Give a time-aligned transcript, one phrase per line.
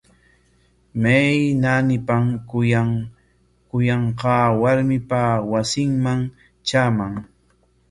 [1.01, 2.25] ¿May naanipam
[3.71, 5.19] kuyanqaa warmipa
[5.51, 6.19] wasinman
[6.67, 7.13] traaman?